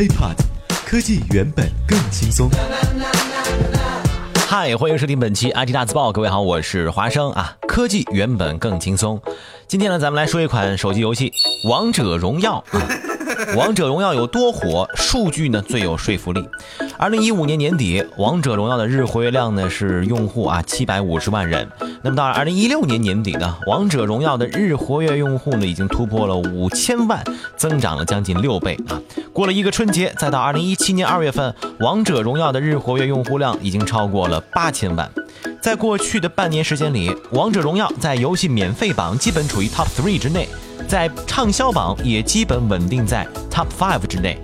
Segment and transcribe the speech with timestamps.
[0.00, 0.34] HiPod，
[0.86, 2.48] 科技原本更轻松。
[4.48, 6.10] 嗨，欢迎收听本期 IT 大字报。
[6.10, 7.54] 各位好，我是华生啊。
[7.68, 9.20] 科技原本更轻松。
[9.68, 11.30] 今天呢，咱们来说一款手机游戏
[11.68, 12.82] 《王者荣耀》啊。
[13.56, 14.88] 王者荣耀有多火？
[14.94, 16.46] 数据呢最有说服力。
[16.98, 21.68] 二零一五年年底，王者荣耀的日活跃量呢是用户啊七百五十万人。
[22.02, 27.22] 那么到了二零一六年年底呢，王者荣耀的日活跃用户呢已经突破了五千万，
[27.56, 29.00] 增长了将近六倍啊。
[29.32, 35.10] 过了一个春节，再到二零一七年二月份，王者荣耀的日活跃用户量已经超过了八千万。
[35.60, 40.48] 在过去的半年时间里，王者荣耀在游戏免费榜基本处于 Top Three 之内。
[40.88, 44.40] 在畅销榜也基本稳定在 Top Five 之内，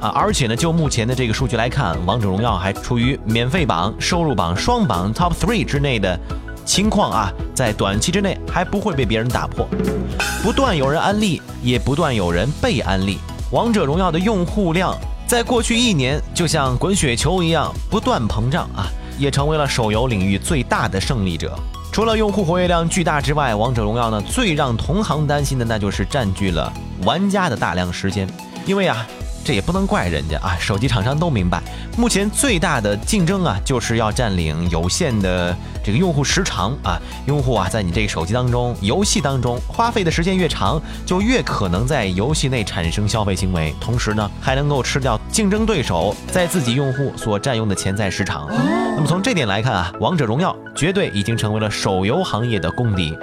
[0.00, 6.18] 啊，而且呢，就目前的这个数据来看，王者荣耀还处于免费榜、收入榜双榜 Top Three 之内的
[6.64, 9.68] 情况啊，在短期之内还不会被别人打破。
[10.42, 13.18] 不断有人安利，也不断有人被安利，
[13.50, 18.86] 王者荣耀的用户量在过去一年就像滚雪球一样不断膨胀啊，
[19.18, 21.56] 也成为了手游领域最大的胜利者。
[21.94, 26.72] 除了用户活跃量巨大之外，王者荣耀呢最让同行担心的那就是占据了
[27.04, 28.28] 玩家的大量时间，
[28.66, 29.06] 因为啊。
[29.46, 30.56] 这也不能怪人家啊！
[30.58, 31.62] 手机厂商都明白，
[31.98, 36.98] 目前最大的竞争啊，就是要占领有限的这个用户时长啊。
[37.26, 48.46] 用户啊，在你这个手机当中、游戏当中花费的时间越长，就越可能在游戏内产生消费行为，同时呢，还能够吃掉竞争对手在自己用户所占用的潜在市场。
[48.94, 53.18] 那么从这点来看啊，王者荣耀绝对已经成为了手游行业的公敌。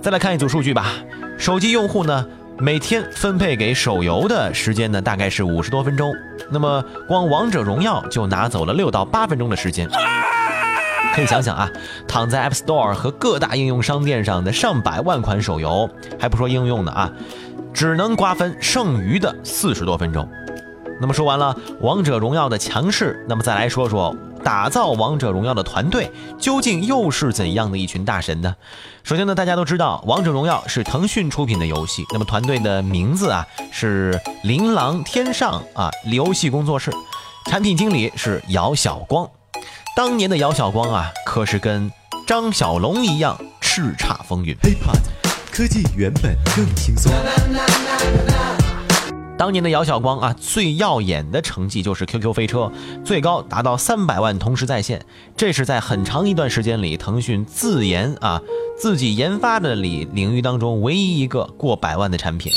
[0.00, 0.94] 再来看一组数据吧，
[1.36, 2.26] 手机用户呢？
[2.56, 6.14] 每天分配给手游的时间呢，大概是五十多分钟。
[6.50, 9.86] 那么光王者荣耀就拿走了六到八分钟的时间。
[11.14, 11.70] 可以想想啊，
[12.08, 17.12] 躺在 App Store 和各大应用商店上的上百万款手游，还不说应用呢啊，
[17.74, 20.26] 只能瓜分剩余的四十多分钟。
[21.00, 24.14] 那么说完了王者荣耀的强势，那么再来说说。
[24.44, 28.54] 打造王者荣耀的团队究竟又是怎样的一群大神呢？
[29.02, 36.92] 首先呢，大家都知道王者荣耀是腾讯出品的游戏，那么团队的名字啊是琳琅天上啊游戏工作室，
[37.46, 39.26] 产品经理是姚晓光。
[39.96, 41.90] 当年的姚晓光啊，可是跟
[42.26, 44.54] 张小龙一样叱咤风云。
[45.50, 47.10] 科技原本更轻松。
[49.44, 52.72] 当年的姚晓光啊，最耀眼的成绩就是 QQ 飞车，
[53.04, 55.04] 最高达到三百万同时在线。
[55.36, 58.40] 这是在很长一段时间里，腾讯自研啊
[58.74, 62.50] 自己研发的里领域当中唯一一个过百万的产品。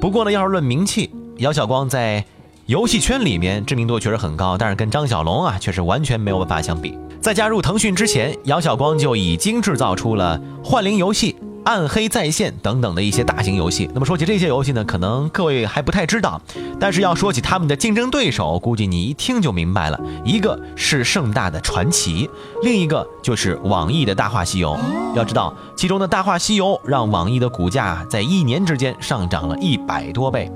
[0.00, 1.10] 不过呢，要是论名气，
[1.40, 2.24] 姚晓光在
[2.64, 6.98] 游戏圈里面知名度确实很高，但是跟张小龙啊，却是完全没有办法相比。
[7.20, 11.36] 在加入腾讯之前，姚晓光就已经制造出了幻灵游戏。
[11.68, 13.90] 暗黑在线等等的一些大型游戏。
[13.92, 16.40] 那么说起这些游戏呢，可能各位还不太知道，
[16.80, 20.00] 但是要说起他们的竞争对手，估计你一听就明白了。
[20.24, 22.30] 一个是盛大的传奇，
[22.62, 24.78] 另一个就是网易的大话西游。
[25.14, 30.50] 要知道，其中的大话西游让网易的股价在一年之间上涨了一百多倍。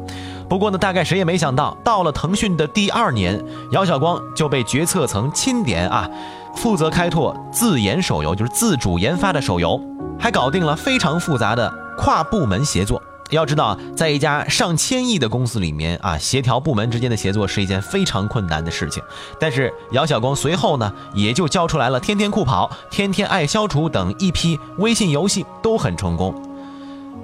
[0.49, 3.39] 不过呢，大概谁也没想到，到了腾讯的第二年，
[3.73, 6.09] 姚晓光就被决策层钦点啊，
[6.57, 9.79] 负责开拓自研手游，就是自主研发的手游。
[10.23, 11.69] 还搞定了非常复杂的
[11.99, 13.03] 跨部门协作。
[13.31, 19.03] 要知道，在一家上千亿的公司里面啊，协调部门之间的协作是一件非常困难的事情。
[19.41, 26.33] 但是姚晓光随后呢，也就交出来了《天天酷跑》《天天爱消除》等一批微信游戏，都很成功。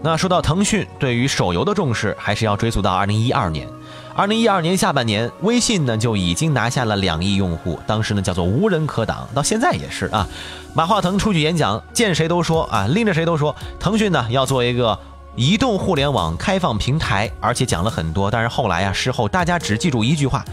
[0.01, 3.69] 那说到腾讯对于手游的重视，还是要追溯到二零一二年。
[4.15, 10.27] 二零一二年下半年，微信呢就已经拿下了两亿用户，当时呢叫做无人可挡，到现在也是啊。
[10.75, 14.99] 马化腾出去演讲，见谁都说啊，拎着谁都说，腾讯呢要做一个
[15.35, 18.31] 移动互联网开放平台，而且讲了很多。
[18.31, 20.45] 但是后来啊，事后大家只记住一句话：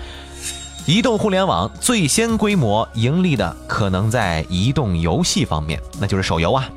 [0.86, 6.68] 移动互联网最先规模盈利的可能在移动游戏方面，那就是手游啊。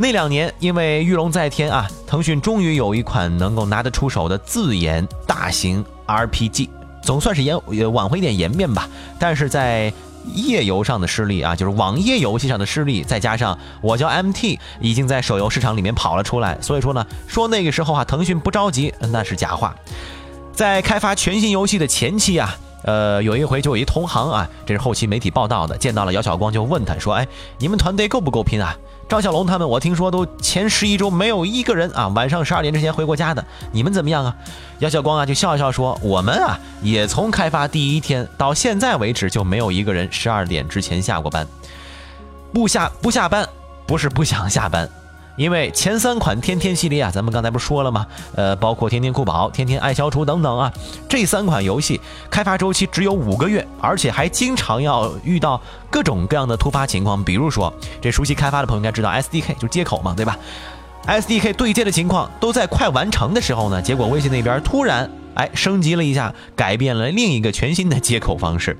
[0.00, 5.84] 那两年，因为玉龙在天啊，腾讯终于有一款能够拿得出手的自研大型。
[6.06, 6.68] RPG
[7.02, 7.58] 总算是延
[7.92, 8.88] 挽回一点颜面吧，
[9.18, 9.92] 但是在
[10.34, 19.74] 页游上的失利啊，就是网页游戏上的失利，再加上我叫 MT 已经在手游市场里面跑了出来，所以说呢，说那个时候啊，腾讯不着急那是假话。
[20.52, 27.26] 在开发全新游戏的前期啊，呃，有一回就有一同行啊，这是后期媒体报道的，见到了姚晓光就问他说：“哎，
[27.58, 28.74] 你们团队够不够拼啊？”
[29.08, 33.42] 张小龙他们，我听说都前十一周没有一个人啊晚上十二点之前回过家的。
[33.72, 34.36] 你们怎么样啊？
[34.80, 41.46] 姚晓光啊就笑笑说：“我们啊也从开发第一天到现在为止就没有一个人十二点之前下过班。
[42.52, 43.48] 不下不下班，
[43.86, 44.86] 不是不想下班，
[45.38, 48.04] 因为前三款天天系列啊，咱们刚才不是说了吗？
[48.34, 50.70] 呃，包括天天酷跑、天天爱消除等等啊，
[51.08, 57.22] 这三款游戏开发周期只有五个月，而且还经常要遇到各种各样的突发情况。
[57.22, 60.36] 比如说，这熟悉开发的朋友应该知道 SDK 就是接口嘛，对吧
[61.06, 68.76] ？SDK 对接的情况都在快完成的时候呢，结果微信那边突然哎升级了一下，改变了另一个全新的接口方式。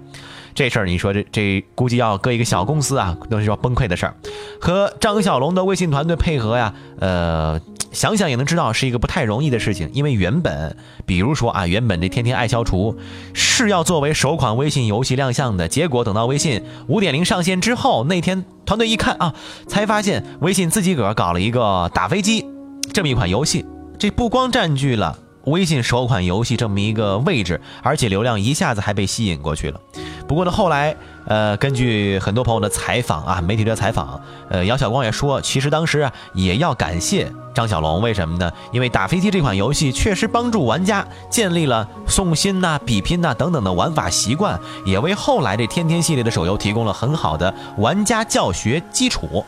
[0.58, 4.14] 这事儿你说这这估计要搁一个小公司啊，都是要崩溃的事儿。
[4.60, 7.60] 和张小龙的微信团队配合呀，呃，
[7.92, 9.88] 想想也能知道是一个不太容易的事情。
[9.92, 10.76] 因为原本，
[11.06, 12.98] 比如说啊，原本这天天爱消除
[13.34, 19.32] 是要作为首款微信游戏亮相的，结果等到微信五点零上线之后，那天团队一看啊，
[19.68, 22.44] 才发现微信自己个儿搞了一个打飞机
[22.92, 23.64] 这么一款游戏，
[23.96, 25.16] 这不光占据了
[25.48, 29.80] 微信首款游戏这么一个位置，而且流量一下子还被吸引过去了。
[30.26, 30.94] 不过呢，后来，
[31.26, 38.52] 呃，根据很多朋友的采访啊，媒体的采访，呃，姚晓光也说，其实当时啊，也要感谢张小龙，为什么呢？
[38.70, 49.42] 因为打飞机这款游戏确实帮助玩家建立了送心呐、比拼呐等等的玩法习惯，也为后来这天天系列的手游提供了很好的玩家教学基础。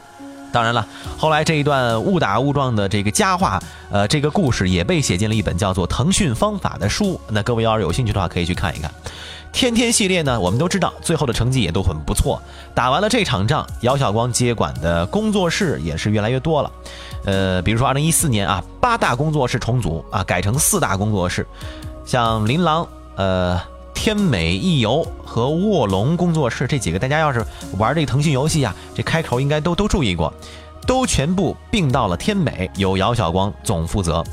[0.52, 0.86] 当然了，
[1.16, 7.20] 后来这一段误打误撞的这个佳话，呃，这个故事也被写进了一本叫做《腾讯方法》的书。
[7.28, 8.90] 那各位要是有兴趣的话，可以去看一看。
[9.52, 12.40] 天天系列呢，我们都知道，最后的成绩也都很不错。
[12.72, 16.70] 打完了这场仗，姚晓光接管的工作室也是越来越多了。
[17.24, 21.44] 呃，比如说二零一四年啊，八大工作室重组啊，改成四大工作室，
[22.06, 22.86] 像琳琅、
[23.16, 23.60] 呃
[24.02, 27.44] 天美易游和卧龙工作室这几个，大家要是
[27.76, 30.32] 玩这个腾讯游戏啊，这开头应该都都注意过，
[30.86, 34.24] 都全部并到了天美，由姚晓光总负责。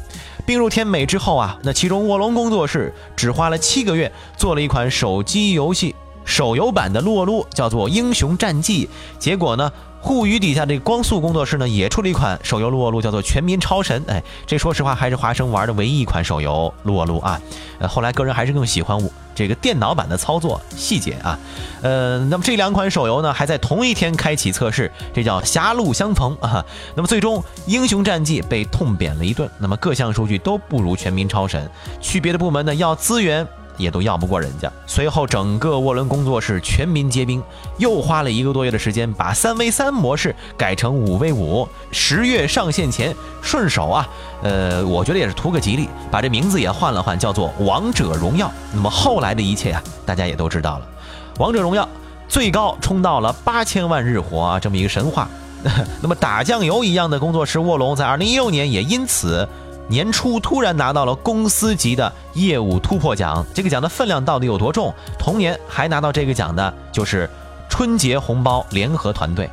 [0.46, 5.94] 并入天美之后啊，那其中卧龙工作室只花了七个月做了一款手机游戏
[6.28, 8.86] 手游版的撸啊撸，叫做《英雄战记》。
[9.18, 9.72] 结果呢，
[10.02, 14.06] 互娱底下这光速工作室呢也出了一款手游撸啊撸，叫做《全民超神》。
[14.12, 17.42] 哎，这说实话还是华生玩的唯一一款手游撸啊撸啊。
[17.80, 19.10] 呃，后来个人还是更喜欢我。
[19.34, 21.40] 这个电脑版的操作细节啊，
[21.84, 26.66] 呃，那么这两款手游呢，还在同一天开启测试，这叫狭路相逢啊。
[26.96, 31.70] 那么最终《英雄战记》被痛扁了一顿，那么各项数据都不如《全民超神》，
[32.04, 33.48] 区别的部门呢要资源。
[33.78, 34.72] 也都要不过人家。
[34.86, 37.42] 随后，整个涡轮工作室全民皆兵，
[37.78, 41.68] 又花了一个多月的时间，把三 v 三模式改成五 v 五。
[41.92, 44.10] 十月上线前，顺手啊，
[44.42, 48.48] 呃，我觉得也是图个吉利，把这名字也换了换，叫做《王者荣耀》。
[48.74, 50.88] 那么后来的一切啊，大家也都知道了，
[51.40, 51.84] 《王者荣耀》
[52.28, 55.30] 最高冲到了八千万日活啊，这么一个神话。
[56.02, 59.48] 那么打酱油一样的工作室卧龙，在二零一六年也因此。
[59.90, 64.94] 年初突然拿到了公司级的业务突破奖，这个奖的分量到底有多重？
[65.18, 67.30] 同年还拿到这个奖的就是
[67.70, 69.50] 春节红包联合团队。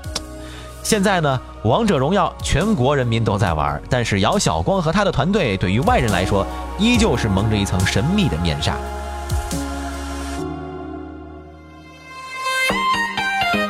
[0.82, 6.44] 现在呢，王者荣耀全国人民都在玩，但是姚晓光和他的团队对于外人来说，
[6.78, 8.76] 依旧是蒙着一层神秘的面纱。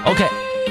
[0.06, 0.43] OK。